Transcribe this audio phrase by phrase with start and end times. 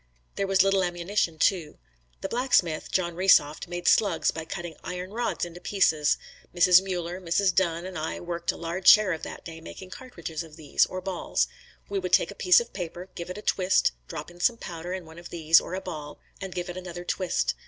[0.33, 1.77] There was little ammunition too.
[2.21, 6.17] The blacksmith, John Resoft, made slugs by cutting iron rods into pieces.
[6.55, 6.81] Mrs.
[6.81, 7.53] Mueller, Mrs.
[7.53, 11.01] Dunn and I worked a large share of that day making cartridges of these, or
[11.01, 11.47] balls.
[11.87, 14.91] We would take a piece of paper, give it a twist, drop in some powder
[14.91, 17.53] and one of these, or a ball, and give it another twist.